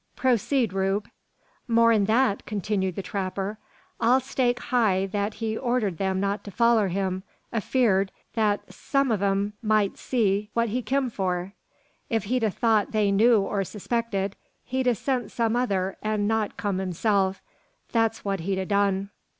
"Proceed, 0.15 0.73
Rube!" 0.73 1.07
"More'n 1.67 2.05
that," 2.05 2.47
continued 2.47 2.95
the 2.95 3.03
trapper, 3.03 3.59
"I'll 3.99 4.19
stake 4.19 4.59
high 4.59 5.05
thet 5.05 5.35
he 5.35 5.55
ordered 5.55 5.99
them 5.99 6.19
not 6.19 6.43
to 6.45 6.49
foller 6.49 6.87
him, 6.87 7.21
afeerd 7.53 8.09
thet 8.33 8.73
some 8.73 9.11
on 9.11 9.21
'em 9.21 9.53
mout 9.61 9.99
see 9.99 10.49
what 10.55 10.69
he 10.69 10.81
kim 10.81 11.11
for. 11.11 11.53
If 12.09 12.23
he'd 12.23 12.41
a 12.41 12.49
thought 12.49 12.93
they 12.93 13.11
knew 13.11 13.41
or 13.41 13.63
suspected, 13.63 14.35
he'd 14.63 14.87
'a 14.87 14.95
sent 14.95 15.29
some 15.29 15.55
other, 15.55 15.97
an' 16.01 16.25
not 16.25 16.57
kum 16.57 16.79
himself; 16.79 17.43
that's 17.91 18.25
what 18.25 18.39
he'd 18.39 18.57
'a 18.57 18.65
done." 18.65 19.11